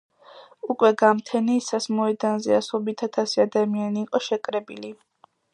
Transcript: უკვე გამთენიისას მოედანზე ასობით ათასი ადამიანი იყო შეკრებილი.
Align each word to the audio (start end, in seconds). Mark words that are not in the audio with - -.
უკვე 0.73 0.89
გამთენიისას 1.01 1.87
მოედანზე 1.99 2.57
ასობით 2.61 3.07
ათასი 3.09 3.45
ადამიანი 3.47 4.05
იყო 4.09 4.23
შეკრებილი. 4.31 4.95